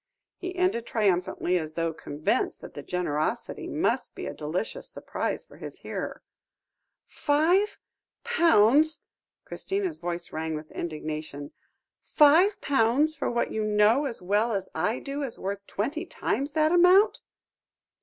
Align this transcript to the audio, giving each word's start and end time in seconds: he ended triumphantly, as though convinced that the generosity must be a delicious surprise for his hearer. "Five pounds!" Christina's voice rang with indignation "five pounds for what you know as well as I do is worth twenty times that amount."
he 0.35 0.55
ended 0.55 0.87
triumphantly, 0.87 1.59
as 1.59 1.75
though 1.75 1.93
convinced 1.93 2.59
that 2.61 2.73
the 2.73 2.81
generosity 2.81 3.67
must 3.67 4.15
be 4.15 4.25
a 4.25 4.33
delicious 4.33 4.89
surprise 4.89 5.45
for 5.45 5.57
his 5.57 5.81
hearer. 5.81 6.23
"Five 7.05 7.77
pounds!" 8.23 9.01
Christina's 9.45 9.99
voice 9.99 10.31
rang 10.33 10.55
with 10.55 10.71
indignation 10.71 11.51
"five 11.99 12.59
pounds 12.61 13.15
for 13.15 13.29
what 13.29 13.51
you 13.51 13.63
know 13.63 14.05
as 14.05 14.23
well 14.23 14.53
as 14.53 14.69
I 14.73 14.97
do 14.97 15.21
is 15.21 15.37
worth 15.37 15.67
twenty 15.67 16.07
times 16.07 16.53
that 16.53 16.71
amount." 16.71 17.21